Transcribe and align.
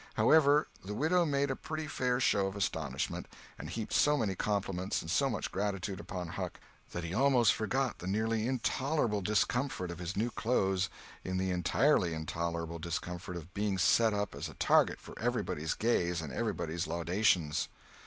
However, 0.15 0.65
the 0.83 0.95
widow 0.95 1.25
made 1.27 1.51
a 1.51 1.55
pretty 1.55 1.85
fair 1.85 2.19
show 2.19 2.47
of 2.47 2.55
astonishment, 2.55 3.27
and 3.59 3.69
heaped 3.69 3.93
so 3.93 4.17
many 4.17 4.33
compliments 4.33 5.03
and 5.03 5.11
so 5.11 5.29
much 5.29 5.51
gratitude 5.51 5.99
upon 5.99 6.29
Huck 6.29 6.59
that 6.89 7.03
he 7.03 7.13
almost 7.13 7.53
forgot 7.53 7.99
the 7.99 8.07
nearly 8.07 8.47
intolerable 8.47 9.21
discomfort 9.21 9.91
of 9.91 9.99
his 9.99 10.17
new 10.17 10.31
clothes 10.31 10.89
in 11.23 11.37
the 11.37 11.51
entirely 11.51 12.15
intolerable 12.15 12.79
discomfort 12.79 13.37
of 13.37 13.53
being 13.53 13.77
set 13.77 14.11
up 14.11 14.33
as 14.33 14.49
a 14.49 14.55
target 14.55 14.99
for 14.99 15.13
everybody's 15.19 15.75
gaze 15.75 16.19
and 16.19 16.33
everybody's 16.33 16.87
laudations. 16.87 17.67